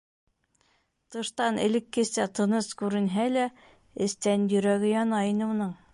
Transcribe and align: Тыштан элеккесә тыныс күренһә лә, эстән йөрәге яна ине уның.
Тыштан 1.15 1.59
элеккесә 1.67 2.25
тыныс 2.39 2.71
күренһә 2.81 3.29
лә, 3.37 3.47
эстән 4.07 4.49
йөрәге 4.55 4.95
яна 4.95 5.25
ине 5.35 5.51
уның. 5.55 5.77